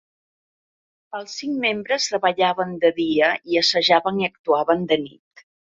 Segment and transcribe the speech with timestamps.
[1.19, 5.51] Els cinc membres treballaven de dia i assajaven i actuaven de nit.